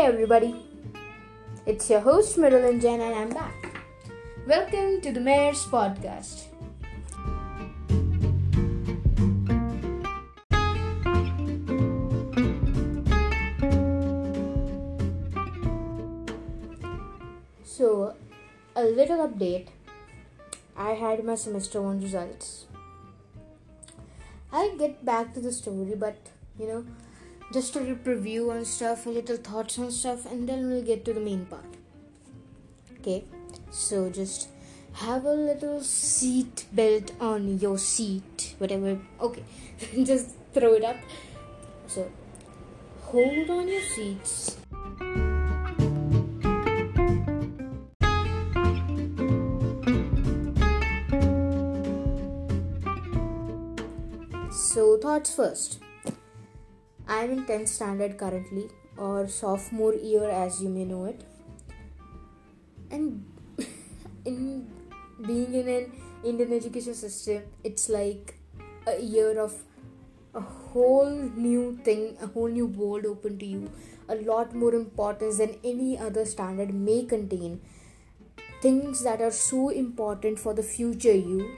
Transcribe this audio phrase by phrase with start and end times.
[0.00, 0.54] Hey everybody,
[1.66, 3.82] it's your host Middle Jen and I'm back.
[4.46, 6.46] Welcome to the Mayor's Podcast.
[17.62, 18.14] So,
[18.74, 19.68] a little update.
[20.78, 22.64] I had my semester one results.
[24.50, 26.16] I'll get back to the story, but
[26.58, 26.86] you know,
[27.52, 31.12] just a review on stuff, a little thoughts on stuff, and then we'll get to
[31.12, 31.64] the main part.
[32.98, 33.24] Okay,
[33.70, 34.48] so just
[34.92, 38.98] have a little seat belt on your seat, whatever.
[39.20, 39.42] Okay,
[40.04, 40.96] just throw it up.
[41.86, 42.10] So
[43.02, 44.56] hold on your seats.
[54.52, 55.80] So, thoughts first.
[57.10, 61.24] I'm in 10th standard currently, or sophomore year as you may know it.
[62.88, 63.24] And
[64.24, 64.70] in
[65.26, 65.92] being in an
[66.24, 68.36] Indian education system, it's like
[68.86, 69.56] a year of
[70.34, 73.72] a whole new thing, a whole new world open to you,
[74.08, 77.60] a lot more importance than any other standard may contain.
[78.62, 81.56] Things that are so important for the future you,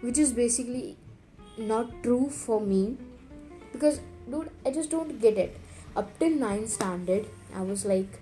[0.00, 0.96] which is basically
[1.58, 2.96] not true for me
[3.72, 3.98] because
[4.30, 5.56] dude i just don't get it
[5.96, 8.20] up till 9 standard i was like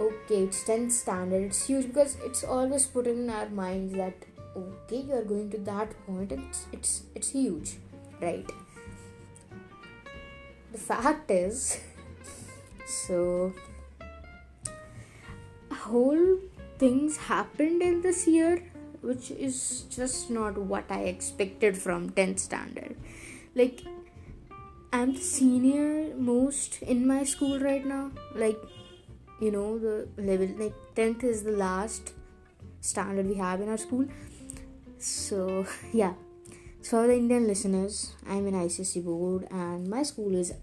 [0.00, 4.14] okay it's 10 standard it's huge because it's always put in our minds that
[4.56, 7.76] okay you are going to that point it's it's it's huge
[8.20, 8.50] right
[10.72, 11.80] the fact is
[12.86, 13.52] so
[15.84, 16.38] whole
[16.78, 18.62] things happened in this year
[19.04, 22.96] which is just not what I expected from 10th standard.
[23.54, 23.82] Like,
[24.94, 28.12] I'm the senior most in my school right now.
[28.32, 28.56] Like,
[29.40, 32.12] you know, the level, like, 10th is the last
[32.80, 34.06] standard we have in our school.
[34.98, 36.14] So, yeah.
[36.80, 40.54] So, for the Indian listeners, I'm in ICSE board and my school is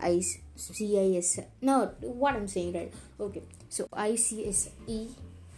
[0.00, 1.44] ICIS.
[1.60, 2.92] No, what I'm saying, right?
[3.18, 3.42] Okay.
[3.68, 5.08] So, ICSE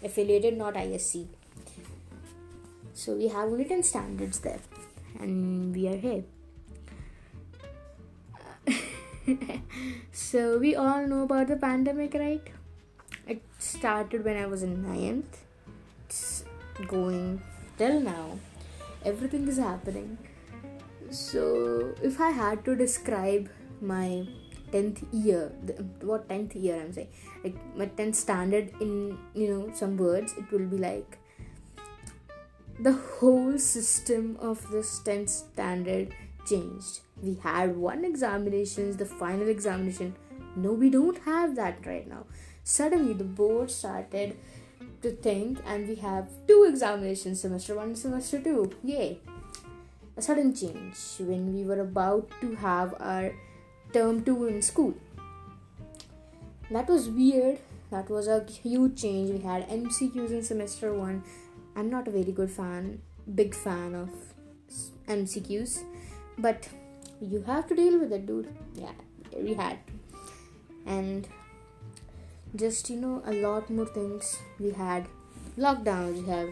[0.03, 1.27] affiliated, not ISC
[2.97, 4.61] so we have only 10 standards there
[5.21, 6.25] and we are here
[10.13, 12.49] so we all know about the pandemic right?
[13.27, 15.45] It started when i was in ninth.
[16.05, 16.45] It's
[16.87, 17.43] going
[17.79, 18.39] till now.
[19.05, 20.19] Everything is happening.
[21.11, 23.49] So if i had to describe
[23.81, 24.27] my
[24.73, 25.53] 10th year
[26.01, 27.09] what 10th year i'm saying
[27.45, 31.19] like my 10th standard in you know some words it will be like
[32.79, 36.15] the whole system of this 10th standard
[36.47, 37.01] changed.
[37.23, 40.15] We had one examinations, the final examination.
[40.55, 42.27] No, we don't have that right now.
[42.65, 44.37] Suddenly, the board started
[45.03, 48.73] to think, and we have two examinations semester one and semester two.
[48.83, 49.19] Yay!
[50.17, 53.33] A sudden change when we were about to have our
[53.93, 54.95] term two in school.
[56.71, 57.59] That was weird.
[57.91, 59.31] That was a huge change.
[59.31, 61.23] We had MCQs in semester one
[61.77, 63.03] I'm not a very good fan,
[63.35, 64.09] big fan of
[65.07, 65.83] MCQs,
[66.39, 66.67] but
[67.21, 68.49] you have to deal with it, dude.
[68.75, 68.93] Yeah,
[69.37, 69.79] we had.
[70.87, 71.27] And
[72.55, 75.07] just you know, a lot more things we had.
[75.59, 76.51] Lockdowns, we have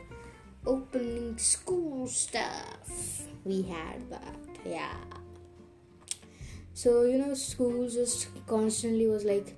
[0.66, 3.26] opening school stuff.
[3.44, 4.96] We had that, yeah.
[6.72, 9.56] So you know, school just constantly was like,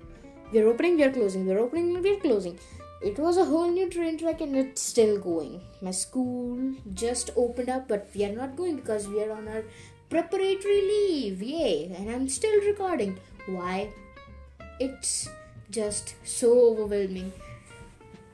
[0.52, 2.58] we're opening, we're closing, we're opening, we're closing
[3.02, 5.60] it was a whole new train track and it's still going.
[5.82, 9.64] My school just opened up, but we are not going because we are on our
[10.08, 11.42] preparatory leave.
[11.42, 11.92] Yay!
[11.96, 13.18] And I'm still recording.
[13.46, 13.90] Why?
[14.80, 15.28] It's
[15.70, 17.32] just so overwhelming.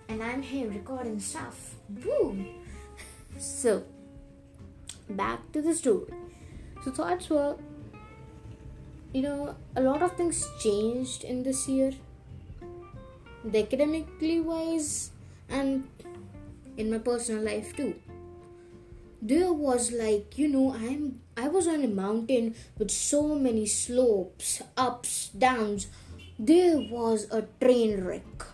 [0.08, 1.74] And I'm here recording stuff.
[1.88, 2.46] Boom!
[3.38, 3.84] So,
[5.08, 6.12] back to the story.
[6.84, 7.56] So, thoughts were
[9.12, 11.92] you know, a lot of things changed in this year
[13.44, 15.10] the academically wise
[15.48, 15.88] and
[16.76, 17.94] in my personal life too
[19.22, 24.60] there was like you know i'm i was on a mountain with so many slopes
[24.76, 25.86] ups downs.
[26.38, 28.44] There was a train wreck.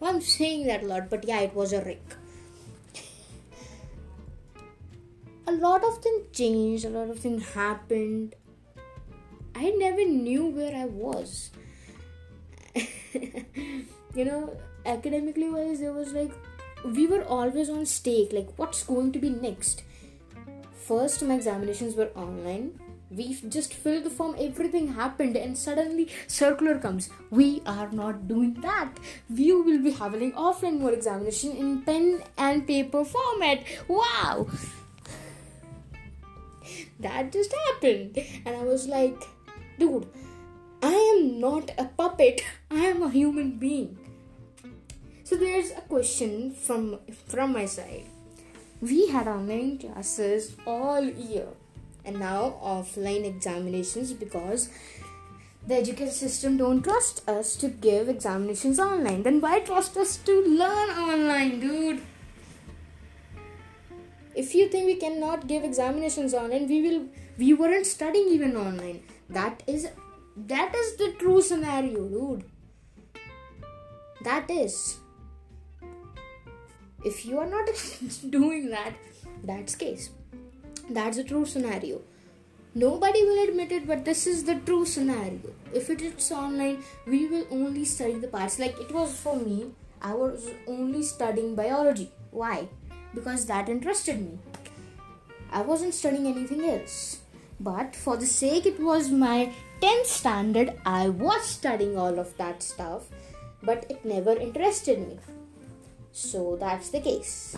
[0.00, 2.16] I'm saying that a lot but yeah it was a wreck.
[5.46, 8.34] A lot of things changed a lot of things happened.
[9.54, 11.50] I never knew where i was.
[14.14, 16.32] You know academically wise there was like
[16.84, 19.84] we were always on stake like what's going to be next
[20.88, 22.78] first my examinations were online.
[23.10, 27.10] We just filled the form everything happened and suddenly circular comes.
[27.30, 28.92] We are not doing that.
[29.28, 33.64] We will be having offline more examination in pen and paper format.
[33.88, 34.48] Wow!
[37.00, 38.18] That just happened.
[38.46, 39.22] And i was like
[39.78, 40.06] dude
[40.82, 42.42] i am not a puppet.
[42.70, 43.98] I am a human being.
[45.24, 48.11] So there's a question from from my side
[48.82, 51.46] we had online classes all year.
[52.04, 54.68] And now offline examinations because
[55.66, 59.22] the education system don't trust us to give examinations online.
[59.22, 62.00] Then why trust us to learn online dude?
[64.34, 67.06] If you think we cannot give examinations online we will
[67.38, 69.02] we weren't studying even online.
[69.30, 69.88] That is
[70.36, 72.44] that is the true scenario dude.
[74.24, 74.98] That is
[77.04, 77.68] if you are not
[78.30, 78.94] doing that
[79.44, 80.10] that's case.
[80.88, 82.00] That's a true scenario.
[82.74, 85.40] Nobody will admit it but this is the true scenario.
[85.74, 88.58] If it is online we will only study the parts.
[88.58, 92.10] Like it was for me i was only studying biology.
[92.30, 92.68] Why?
[93.14, 94.38] Because that interested me.
[95.50, 97.18] I wasn't studying anything else.
[97.60, 99.52] But for the sake it was my
[99.82, 103.06] 10th standard i was studying all of that stuff
[103.68, 105.18] but it never interested me
[106.12, 107.56] so that's the case.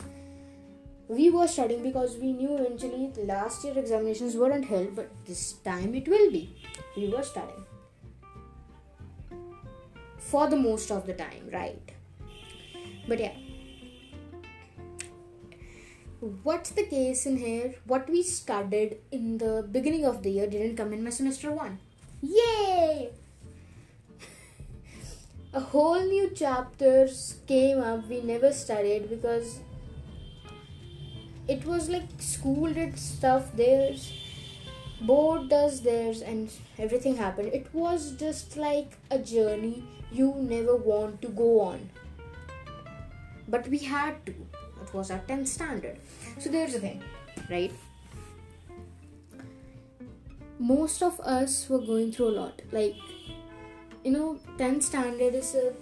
[1.08, 5.94] We were studying because we knew eventually last year examinations weren't held but this time
[5.94, 6.56] it will be.
[6.96, 7.64] We were studying.
[10.18, 11.92] For the most of the time right?
[13.06, 13.34] But yeah.
[16.42, 17.74] What's the case in here?
[17.84, 21.78] What we studied in the beginning of the year didn't come in my semester 1
[22.24, 23.10] yay
[25.54, 28.08] a whole new chapters came up.
[28.08, 29.60] We never studied because
[31.48, 34.12] it was like school did stuff theirs
[35.00, 37.52] board does theirs and everything happened.
[37.52, 41.90] It was just like a journey you never want to go on.
[43.48, 44.32] But we had to.
[44.82, 45.98] It was our 10th standard.
[46.38, 47.02] So there's the thing
[47.50, 47.72] right?
[50.58, 52.62] Most of us were going through a lot.
[52.72, 52.96] Like
[54.04, 55.72] you know 10th standard is a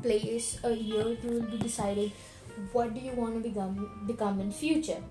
[0.00, 2.12] place a year you will be deciding
[2.72, 5.02] what do you want to become become in future.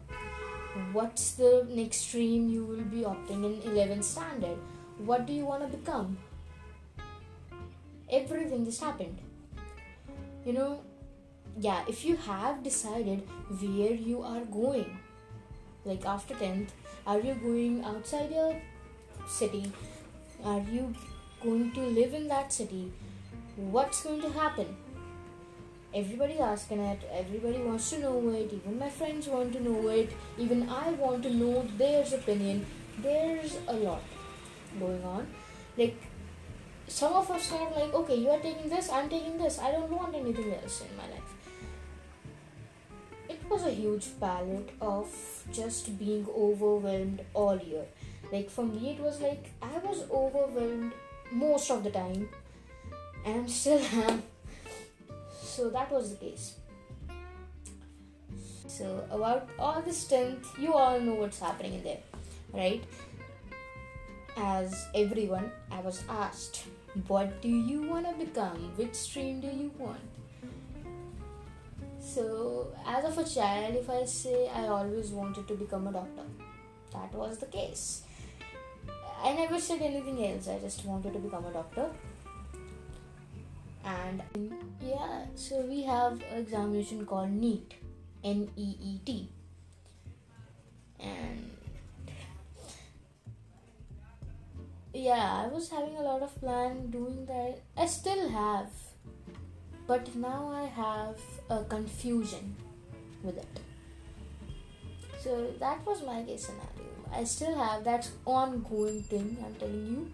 [0.91, 4.57] What's the next stream you will be opting in 11th standard?
[4.97, 6.17] What do you want to become?
[8.09, 9.19] Everything just happened.
[10.45, 10.81] You know
[11.59, 13.27] yeah if you have decided
[13.61, 14.97] where you are going
[15.85, 16.69] like after 10th
[17.05, 18.55] are you going outside your
[19.27, 19.71] city?
[20.43, 20.93] Are you
[21.43, 22.91] going to live in that city
[23.55, 24.75] what's going to happen?
[25.93, 30.11] Everybody's asking it everybody wants to know it even my friends want to know it
[30.39, 32.65] even i want to know their opinion.
[32.99, 34.01] There's a lot
[34.79, 35.27] going on.
[35.77, 35.95] Like
[36.87, 39.89] some of us are like okay you are taking this i'm taking this i don't
[39.89, 41.29] want anything else in my life.
[43.29, 45.07] It was a huge palette of
[45.51, 47.85] just being overwhelmed all year.
[48.31, 50.93] Like for me it was like i was overwhelmed
[51.31, 52.29] most of the time.
[53.25, 54.23] And still am
[55.31, 56.55] so that was the case.
[58.67, 62.01] So about the strength you all know what's happening in there
[62.53, 62.83] right?
[64.35, 66.63] As everyone i was asked
[67.07, 68.71] what do you want to become?
[68.75, 69.99] Which stream do you want?
[71.99, 76.25] So as of a child if i say i always wanted to become a doctor
[76.93, 78.03] that was the case
[79.23, 80.47] i never said anything else.
[80.49, 81.89] I just wanted to become a doctor.
[83.85, 84.21] And
[84.81, 87.73] yeah so we have an examination called NEET
[88.23, 89.29] N-E-E-T
[90.99, 91.51] and
[94.93, 97.59] yeah I was having a lot of plan doing that.
[97.77, 98.69] I still have
[99.85, 102.55] but now I have a confusion
[103.21, 103.59] with it.
[105.21, 110.11] So that was my case scenario I still have that ongoing thing I'm telling you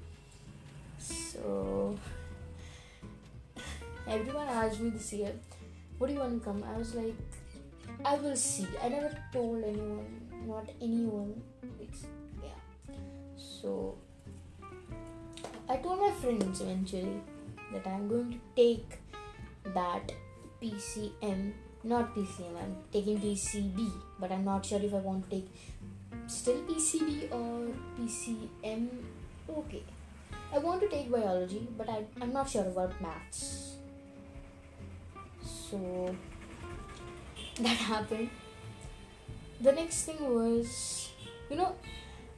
[0.99, 1.97] so
[4.07, 5.33] everyone asked me this year,
[5.97, 6.63] what do you want to come?
[6.63, 7.15] I was like,
[8.03, 8.67] I will see.
[8.83, 10.05] I never told anyone,
[10.47, 11.41] not anyone.
[11.79, 12.05] It's,
[12.43, 12.95] yeah.
[13.37, 13.97] So
[15.69, 17.21] I told my friends eventually
[17.73, 18.99] that I'm going to take
[19.73, 20.11] that
[20.61, 21.53] PCM,
[21.83, 25.49] not PCM, I'm taking PCB, but I'm not sure if I want to take
[26.29, 28.87] still PCB or PCM.
[29.49, 29.83] Okay.
[30.53, 33.75] I want to take biology, but I, I'm not sure about maths.
[35.43, 36.15] So
[37.61, 38.29] that happened.
[39.61, 41.09] The next thing was
[41.49, 41.75] you know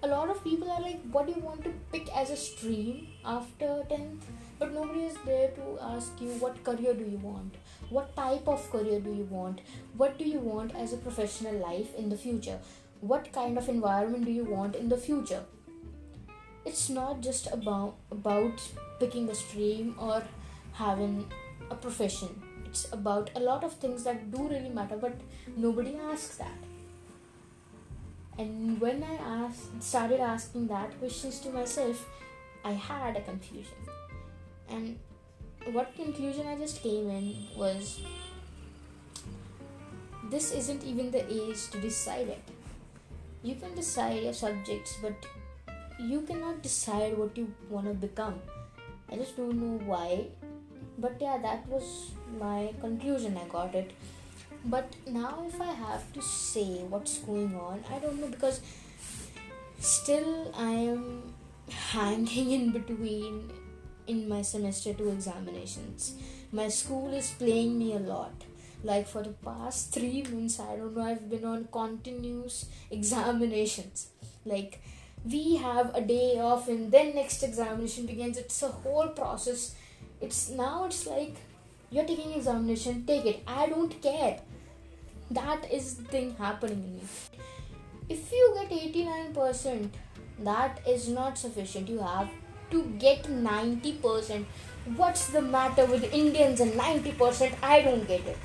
[0.03, 3.07] a lot of people are like what do you want to pick as a stream
[3.23, 4.23] after 10th
[4.61, 7.55] but nobody is there to ask you what career do you want?
[7.89, 9.61] What type of career do you want?
[9.97, 12.59] What do you want as a professional life in the future
[13.01, 15.43] what kind of environment do you want in the future?
[16.65, 18.61] It's not just about about
[18.99, 20.23] picking a stream or
[20.73, 21.25] having
[21.71, 22.29] a profession.
[22.65, 25.15] It's about a lot of things that do really matter but
[25.57, 26.59] nobody asks that.
[28.37, 32.07] And when i asked started asking that questions to myself
[32.63, 33.89] i had a confusion.
[34.69, 34.99] And
[35.73, 37.99] what conclusion i just came in was
[40.29, 42.60] this isn't even the age to decide it
[43.43, 45.25] you can decide your subjects but
[45.99, 48.35] you cannot decide what you want to become.
[49.11, 50.27] I just don't know why
[50.97, 53.37] but yeah that was my conclusion.
[53.37, 53.91] I got it.
[54.63, 58.61] But now if i have to say what's going on i don't know because
[59.79, 61.33] still i am
[61.69, 63.49] hanging in between
[64.07, 66.15] in my semester 2 examinations.
[66.51, 68.33] My school is playing me a lot
[68.83, 74.07] like for the past 3 months i don't know i've been on continuous examinations.
[74.45, 74.81] Like
[75.23, 78.37] we have a day off and then next examination begins.
[78.37, 79.75] It's a whole process.
[80.19, 81.35] It's now it's like
[81.89, 83.43] you're taking examination take it.
[83.47, 84.39] I don't care.
[85.29, 87.01] That is the thing happening in me.
[88.09, 89.89] If you get 89%
[90.39, 91.87] that is not sufficient.
[91.87, 92.29] You have
[92.71, 94.45] to get 90%
[94.95, 98.37] what's the matter with indians and 90% i don't get it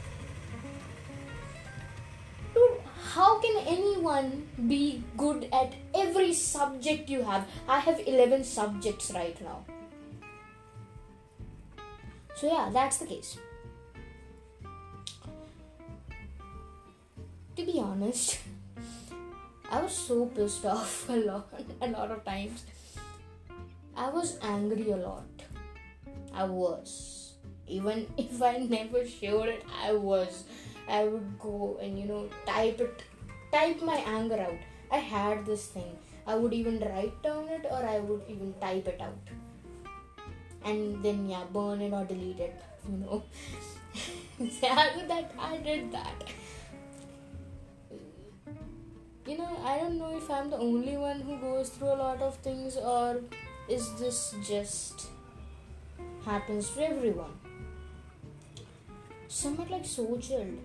[3.16, 4.30] how can anyone
[4.68, 9.58] be good at every subject you have i have 11 subjects right now
[12.35, 13.37] so yeah that's the case
[17.56, 18.38] to be honest,
[19.70, 21.49] I was so pissed off a lot,
[21.80, 22.64] a lot of times.
[23.96, 25.25] I was angry a lot.
[26.35, 27.32] I was.
[27.66, 30.44] Even if I never showed it, I was.
[30.88, 33.02] I would go and you know type it,
[33.52, 34.59] type my anger out.
[34.90, 35.97] I had this thing.
[36.26, 39.35] I would even write down it or I would even type it out.
[40.64, 42.61] And then yeah, burn it or delete it.
[42.88, 43.25] You know.
[44.38, 46.23] yeah, that I did that
[49.26, 52.23] you know, I don't know if I'm the only one who goes through a lot
[52.23, 53.21] of things or
[53.69, 55.09] is this just
[56.25, 57.33] happens to everyone.
[59.26, 60.59] Somewhat like so chilled.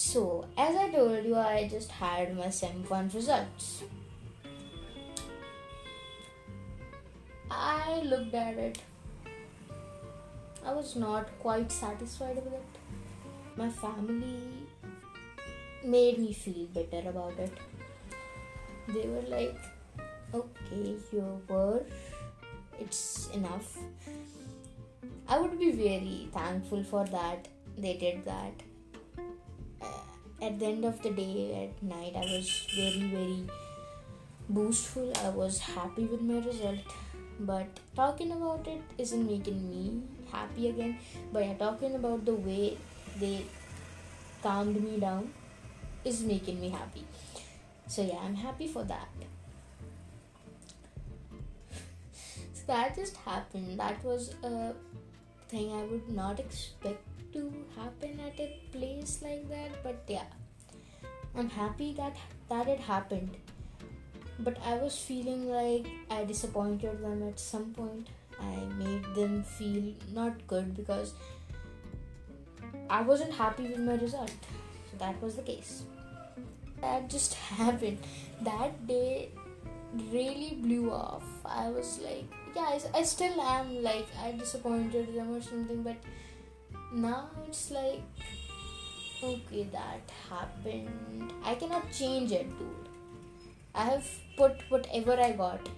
[0.00, 3.82] So, as I told you, I just had my SEM 1 results.
[7.50, 8.78] I looked at it.
[10.64, 12.78] I was not quite satisfied with it.
[13.56, 14.38] My family
[15.82, 17.58] made me feel better about it
[18.94, 19.58] they were like
[20.34, 21.86] okay your word
[22.78, 23.76] it's enough
[25.28, 28.67] i would be very thankful for that they did that
[30.40, 33.44] at the end of the day at night i was very very
[34.50, 35.16] boostful.
[35.24, 36.78] I was happy with my result.
[37.40, 40.02] But talking about it isn't making me
[40.32, 40.98] happy again.
[41.32, 42.76] But yeah, talking about the way
[43.20, 43.44] they
[44.42, 45.32] calmed me down
[46.04, 47.04] is making me happy.
[47.86, 49.08] So yeah i'm happy for that.
[52.52, 53.78] So that just happened.
[53.78, 54.74] That was a
[55.48, 57.00] thing i would not expect
[57.32, 60.24] to happen at a place like that but yeah.
[61.34, 62.16] I'm happy that
[62.48, 63.36] that it happened.
[64.40, 68.08] But i was feeling like i disappointed them at some point.
[68.40, 71.14] I made them feel not good because
[72.88, 74.34] i wasn't happy with my result.
[74.90, 75.82] So that was the case.
[76.80, 77.98] That just happened.
[78.42, 79.30] That day
[80.12, 81.24] really blew off.
[81.44, 85.96] I was like yeah I, I still am like i disappointed them or something but
[86.92, 88.02] now it's like
[89.22, 91.32] okay that happened.
[91.44, 92.88] I cannot change it dude.
[93.74, 95.68] I have put whatever i got.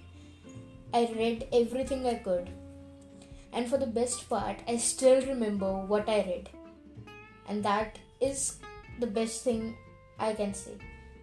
[0.94, 2.50] I read everything i could.
[3.52, 6.48] And for the best part i still remember what i read.
[7.48, 8.58] And that is
[9.00, 9.76] the best thing
[10.18, 10.76] i can say.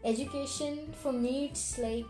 [0.04, 2.06] Education for me it's like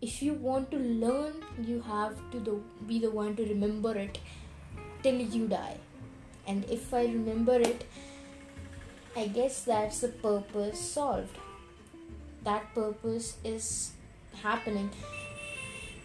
[0.00, 1.32] if you want to learn
[1.64, 4.18] you have to be the one to remember it
[5.02, 5.76] till you die
[6.46, 7.84] and if i remember it
[9.16, 11.38] i guess that's the purpose solved.
[12.44, 13.92] That purpose is
[14.42, 14.90] happening.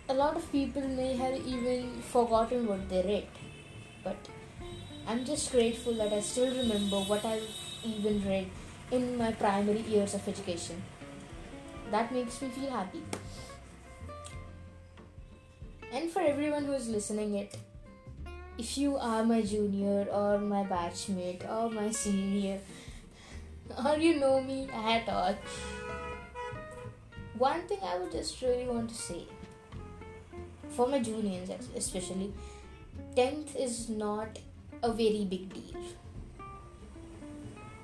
[0.08, 3.27] A lot of people may have even forgotten what they read
[4.03, 4.29] but
[5.08, 7.50] i'm just grateful that i still remember what i've
[7.84, 8.48] even read
[8.91, 10.84] in my primary years of education.
[11.91, 13.01] that makes me feel happy.
[15.98, 17.58] And for everyone who is listening it
[18.58, 22.60] if you are my junior or my batchmate or my senior
[23.86, 25.36] or you know me at all
[27.38, 29.24] one thing i would just really want to say
[30.70, 32.32] for my juniors especially
[33.16, 34.40] 10th is not
[34.84, 35.82] a very big deal.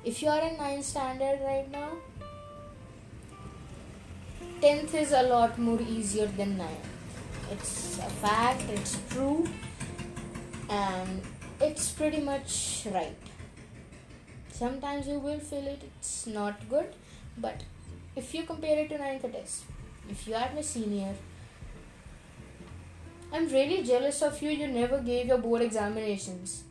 [0.04, 1.92] If you are in 9th standard right now
[4.62, 6.94] 10th is a lot more easier than 9th
[7.52, 9.48] it's a fact, it's true,
[10.74, 11.22] and
[11.62, 13.30] it's pretty much right.
[14.52, 16.90] Sometimes you will feel it, it's not good,
[17.38, 17.64] but
[18.16, 19.64] if you compare it to 9th, it is.
[20.10, 21.14] If you are my senior,
[23.32, 26.64] I'm really jealous of you, you never gave your board examinations.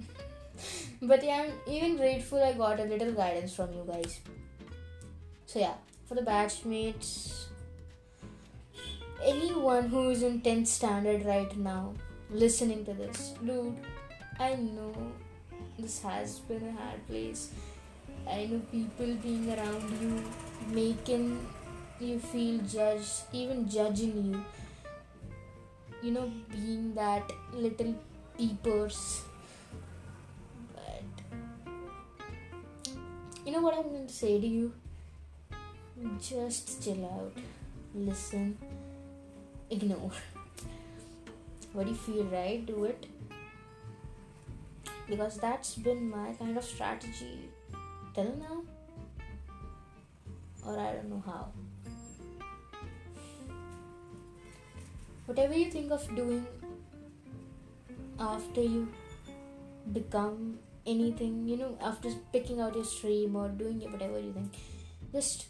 [1.02, 4.20] but yeah, I'm even grateful I got a little guidance from you guys.
[5.46, 5.74] So, yeah,
[6.06, 7.44] for the batchmates,
[9.24, 11.94] anyone who is in 10th standard right now
[12.30, 13.76] listening to this, dude,
[14.38, 14.92] I know
[15.78, 17.50] this has been a hard place.
[18.28, 20.22] I know people being around you
[20.70, 21.46] making
[22.00, 24.44] you feel judged, even judging you.
[26.02, 27.94] You know, being that little
[28.36, 29.22] peepers.
[30.74, 31.02] But
[33.44, 34.72] you know what I'm going to say to you?
[36.20, 37.32] Just chill out,
[37.94, 38.58] listen
[39.70, 40.12] ignore.
[41.76, 43.06] What do you feel right, do it.
[45.06, 47.50] Because that's been my kind of strategy
[48.14, 48.62] till now.
[50.66, 51.50] Or I don't know how.
[55.26, 56.46] Whatever you think of doing
[58.18, 58.88] after you
[59.92, 64.54] become anything, you know, after picking out your stream or doing whatever you think,
[65.12, 65.48] just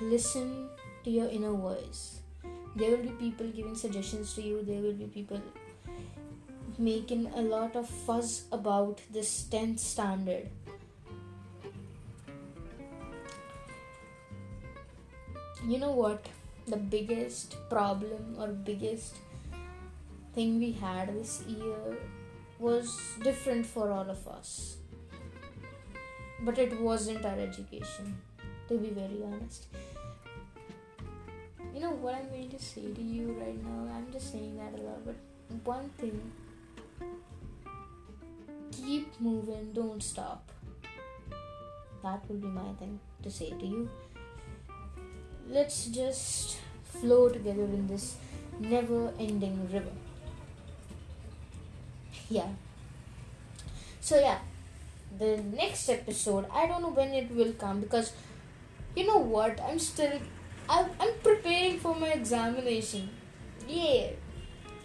[0.00, 0.68] listen
[1.02, 2.20] to your inner voice
[2.76, 5.40] there will be people giving suggestions to you there will be people
[6.78, 10.48] making a lot of fuss about this 10th standard.
[15.66, 16.26] You know what?
[16.66, 19.16] The biggest problem or biggest
[20.34, 21.96] thing we had this year
[22.58, 24.76] was different for all of us.
[26.42, 28.20] But it wasn't our education
[28.68, 29.66] to be very honest
[31.76, 33.94] you know what I'm going to say to you right now?
[33.94, 35.16] I'm just saying that a lot, but
[35.62, 36.32] one thing
[38.72, 40.50] keep moving, don't stop.
[42.02, 43.90] That will be my thing to say to you.
[45.50, 48.16] Let's just flow together in this
[48.58, 49.92] never ending river.
[52.30, 52.48] Yeah.
[54.00, 54.38] So, yeah,
[55.18, 58.12] the next episode, I don't know when it will come because
[58.94, 59.60] you know what?
[59.60, 60.18] I'm still
[60.68, 63.08] I'm, I'm preparing for my examination.
[63.68, 64.10] Yeah.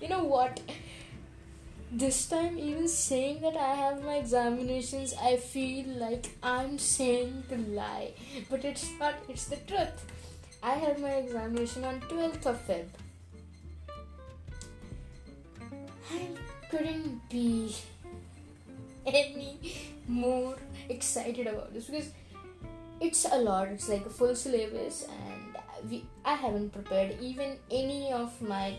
[0.01, 0.59] You know what?
[1.93, 7.57] This time, even saying that I have my examinations, I feel like I'm saying the
[7.57, 8.13] lie.
[8.49, 10.05] But it's not, it's the truth.
[10.63, 12.85] I have my examination on 12th of Feb.
[16.13, 16.27] I
[16.69, 17.75] couldn't be
[19.05, 19.59] any
[20.07, 20.55] more
[20.87, 22.11] excited about this because
[23.01, 23.67] it's a lot.
[23.67, 25.30] It's like a full syllabus and
[25.89, 28.77] we I haven't prepared even any of my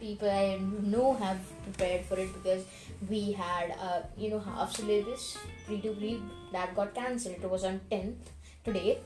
[0.00, 2.64] people I know have prepared for it because
[3.08, 6.22] we had a you know half syllabus pre to pre
[6.52, 7.36] that got cancelled.
[7.42, 8.32] It was on 10th
[8.64, 8.98] today.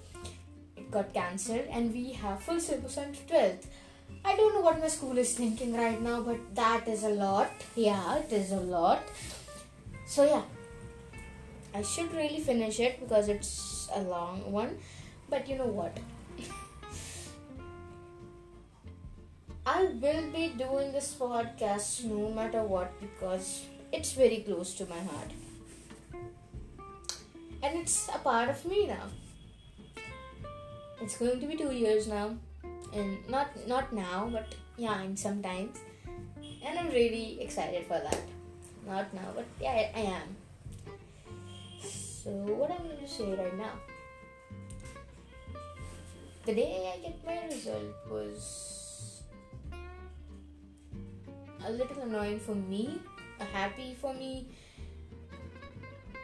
[0.76, 3.66] It got cancelled and we have full syllabus on 12th.
[4.24, 7.50] I don't know what my school is thinking right now, but that is a lot.
[7.76, 9.02] Yeah, it is a lot.
[10.06, 10.42] So yeah,
[11.74, 14.78] I should really finish it because it's a long one.
[15.28, 15.98] But you know what?
[19.68, 25.00] I will be doing this podcast no matter what because it's very close to my
[25.08, 25.32] heart.
[27.62, 29.08] And it's a part of me now.
[31.02, 32.36] It's going to be two years now.
[32.94, 35.76] And not not now, but yeah, in some times.
[36.64, 38.22] And I'm really excited for that.
[38.86, 40.28] Not now, but yeah, I, I am.
[41.82, 42.30] So
[42.62, 43.76] what I'm going to say right now.
[46.46, 48.77] The day I get my result was
[51.68, 52.98] a little annoying for me,
[53.40, 54.46] a happy for me,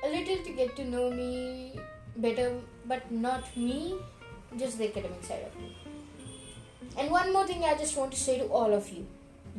[0.02, 1.78] a little to get to know me
[2.16, 3.96] better, but not me,
[4.56, 5.76] just the academic side of me.
[6.96, 9.06] And one more thing I just want to say to all of you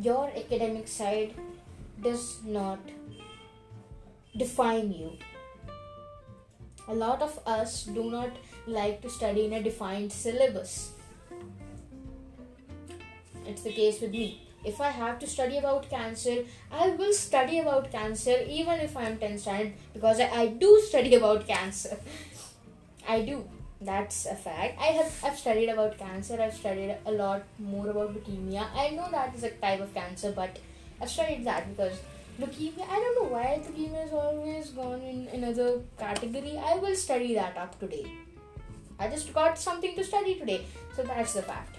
[0.02, 1.34] your academic side
[2.02, 2.80] does not
[4.38, 5.13] define you.
[6.88, 8.32] A lot of us do not
[8.67, 10.91] like to study in a defined syllabus.
[13.45, 14.45] It's the case with me.
[14.65, 16.38] If I have to study about cancer,
[16.71, 21.13] I will study about cancer even if I'm 10 standard because I, I do study
[21.15, 21.97] about cancer.
[23.08, 23.47] I do.
[23.80, 24.80] That's a fact.
[24.80, 26.41] I have I've studied about cancer.
[26.41, 28.65] I've studied a lot more about leukemia.
[28.73, 30.58] I know that is a type of cancer, but
[30.99, 31.99] I've studied that because
[32.39, 32.89] leukemia.
[32.89, 36.58] I don't know why leukemia is always gone in another category.
[36.58, 38.06] I will study that up today.
[38.97, 41.78] I just got something to study today, so that's the fact.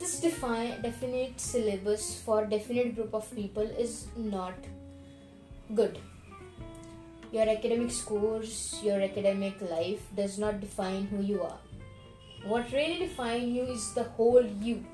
[0.00, 4.54] This define definite syllabus for definite group of people is not
[5.74, 6.00] good
[7.32, 11.58] your academic scores, your academic life does not define who you are.
[12.44, 14.84] What really defines you is the whole you.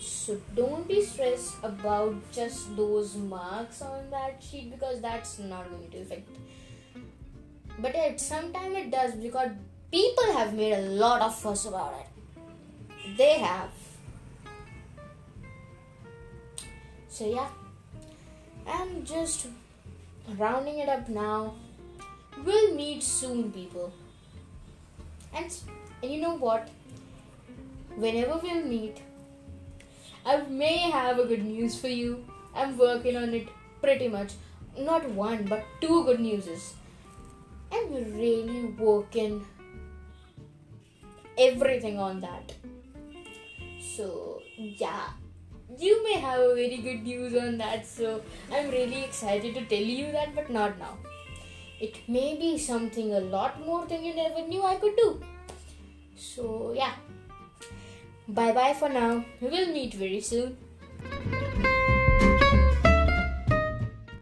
[0.00, 5.90] So don't be stressed about just those marks on that sheet because that's not going
[5.90, 6.28] to affect.
[7.78, 9.50] But at some time it does because
[9.90, 12.06] people have made a lot of fuss about it.
[13.16, 13.70] They have.
[17.08, 17.48] So yeah,
[18.66, 19.48] I'm just
[20.38, 21.54] rounding it up now.
[22.44, 23.92] We'll meet soon, people.
[25.34, 25.54] And,
[26.02, 26.68] and you know what?
[27.96, 29.02] Whenever we'll meet,
[30.24, 32.24] I may have a good news for you.
[32.54, 33.48] I'm working on it
[33.80, 34.32] pretty much.
[34.78, 36.74] Not one, but two good newses.
[37.72, 39.44] I'm really working
[41.36, 42.54] everything on that.
[43.96, 45.10] So, yeah.
[45.78, 48.20] You may have a very good news on that so
[48.52, 50.96] i'm really excited to tell you that but not now.
[51.80, 55.22] It may be something a lot more than you never knew i could do.
[56.16, 56.94] So yeah.
[58.28, 59.24] Bye bye for now.
[59.40, 60.56] We will meet very soon